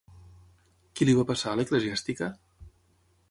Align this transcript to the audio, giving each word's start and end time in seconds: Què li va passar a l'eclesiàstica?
Què 0.99 1.07
li 1.09 1.13
va 1.19 1.27
passar 1.31 1.53
a 1.53 1.59
l'eclesiàstica? 1.59 2.31